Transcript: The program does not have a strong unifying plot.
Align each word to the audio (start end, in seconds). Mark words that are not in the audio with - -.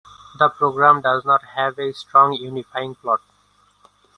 The 0.39 0.49
program 0.49 1.01
does 1.01 1.25
not 1.25 1.43
have 1.55 1.77
a 1.77 1.93
strong 1.93 2.33
unifying 2.33 2.95
plot. 2.95 3.21